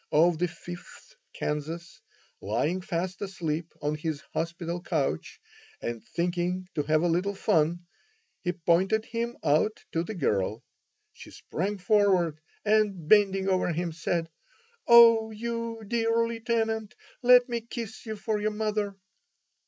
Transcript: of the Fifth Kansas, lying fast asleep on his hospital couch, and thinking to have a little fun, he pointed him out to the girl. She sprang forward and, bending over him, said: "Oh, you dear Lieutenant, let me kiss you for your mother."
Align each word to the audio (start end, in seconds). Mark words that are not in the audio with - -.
of 0.11 0.39
the 0.39 0.47
Fifth 0.47 1.13
Kansas, 1.31 2.01
lying 2.41 2.81
fast 2.81 3.21
asleep 3.21 3.71
on 3.83 3.93
his 3.93 4.19
hospital 4.33 4.81
couch, 4.81 5.39
and 5.79 6.03
thinking 6.03 6.67
to 6.73 6.81
have 6.81 7.03
a 7.03 7.07
little 7.07 7.35
fun, 7.35 7.85
he 8.41 8.51
pointed 8.51 9.05
him 9.05 9.37
out 9.43 9.85
to 9.91 10.01
the 10.01 10.15
girl. 10.15 10.63
She 11.13 11.29
sprang 11.29 11.77
forward 11.77 12.39
and, 12.65 13.07
bending 13.07 13.47
over 13.47 13.71
him, 13.71 13.91
said: 13.91 14.31
"Oh, 14.87 15.29
you 15.29 15.83
dear 15.87 16.27
Lieutenant, 16.27 16.95
let 17.21 17.47
me 17.47 17.61
kiss 17.61 18.03
you 18.07 18.15
for 18.15 18.41
your 18.41 18.49
mother." 18.49 18.95